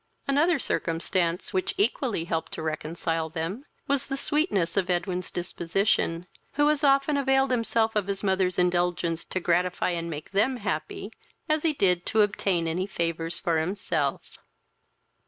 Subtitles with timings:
[0.27, 6.71] Another circumstance, which equally helped to reconcile them, was the sweetness of Edwin's disposition, who
[6.71, 11.13] as often availed himself of his mother's indulgence to gratify and make them happy,
[11.47, 14.39] as he did to obtain any of her favours for himself.